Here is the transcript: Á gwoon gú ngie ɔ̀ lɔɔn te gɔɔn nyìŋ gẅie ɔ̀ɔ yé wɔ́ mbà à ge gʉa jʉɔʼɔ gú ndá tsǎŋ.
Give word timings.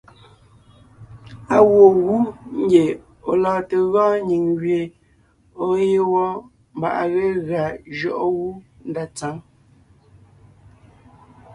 Á 1.55 1.57
gwoon 1.67 1.95
gú 2.05 2.17
ngie 2.61 2.85
ɔ̀ 3.29 3.35
lɔɔn 3.43 3.63
te 3.69 3.77
gɔɔn 3.93 4.15
nyìŋ 4.29 4.43
gẅie 4.59 4.83
ɔ̀ɔ 5.63 5.75
yé 5.89 5.99
wɔ́ 6.11 6.27
mbà 6.75 6.89
à 7.01 7.03
ge 7.13 7.25
gʉa 7.47 7.63
jʉɔʼɔ 7.97 8.25
gú 8.35 8.47
ndá 8.89 9.03
tsǎŋ. 9.15 9.35